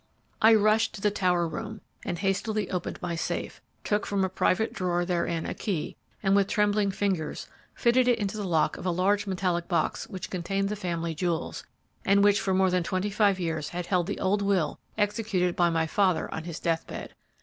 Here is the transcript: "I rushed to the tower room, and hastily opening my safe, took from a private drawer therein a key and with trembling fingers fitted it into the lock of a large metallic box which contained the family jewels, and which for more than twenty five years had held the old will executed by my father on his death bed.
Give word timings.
"I 0.41 0.55
rushed 0.55 0.95
to 0.95 1.01
the 1.01 1.11
tower 1.11 1.47
room, 1.47 1.79
and 2.03 2.17
hastily 2.17 2.71
opening 2.71 2.97
my 3.03 3.15
safe, 3.15 3.61
took 3.83 4.07
from 4.07 4.25
a 4.25 4.29
private 4.29 4.73
drawer 4.73 5.05
therein 5.05 5.45
a 5.45 5.53
key 5.53 5.95
and 6.23 6.35
with 6.35 6.47
trembling 6.47 6.89
fingers 6.89 7.47
fitted 7.75 8.07
it 8.07 8.17
into 8.17 8.35
the 8.35 8.43
lock 8.47 8.77
of 8.77 8.85
a 8.87 8.89
large 8.89 9.27
metallic 9.27 9.67
box 9.67 10.07
which 10.07 10.31
contained 10.31 10.69
the 10.69 10.75
family 10.75 11.13
jewels, 11.13 11.63
and 12.03 12.23
which 12.23 12.41
for 12.41 12.55
more 12.55 12.71
than 12.71 12.81
twenty 12.81 13.11
five 13.11 13.39
years 13.39 13.69
had 13.69 13.85
held 13.85 14.07
the 14.07 14.19
old 14.19 14.41
will 14.41 14.79
executed 14.97 15.55
by 15.55 15.69
my 15.69 15.85
father 15.85 16.33
on 16.33 16.45
his 16.45 16.59
death 16.59 16.87
bed. 16.87 17.13